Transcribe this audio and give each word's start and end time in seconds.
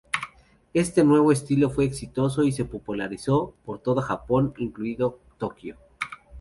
Este 0.73 1.03
nuevo 1.03 1.31
estilo 1.31 1.69
fue 1.69 1.85
exitoso 1.85 2.41
y 2.43 2.51
se 2.51 2.65
popularizó 2.65 3.53
por 3.63 3.77
todo 3.83 4.01
Japón, 4.01 4.51
incluido 4.57 5.19
Tokio. 5.37 5.77